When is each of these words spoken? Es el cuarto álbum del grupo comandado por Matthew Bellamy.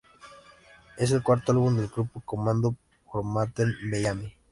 Es 0.97 1.11
el 1.11 1.21
cuarto 1.21 1.51
álbum 1.51 1.75
del 1.77 1.87
grupo 1.87 2.21
comandado 2.25 2.75
por 3.11 3.23
Matthew 3.23 3.67
Bellamy. 3.83 4.33